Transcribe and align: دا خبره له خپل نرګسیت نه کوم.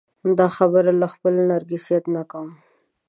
دا 0.39 0.47
خبره 0.57 0.91
له 1.01 1.07
خپل 1.13 1.33
نرګسیت 1.49 2.03
نه 2.15 2.23
کوم. 2.31 2.49